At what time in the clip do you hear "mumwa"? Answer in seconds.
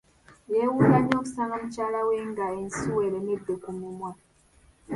3.77-4.11